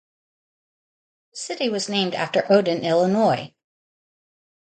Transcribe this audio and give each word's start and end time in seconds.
The 1.33 1.37
city 1.37 1.69
was 1.69 1.87
named 1.87 2.15
after 2.15 2.51
Odin, 2.51 2.83
Illinois. 2.83 3.53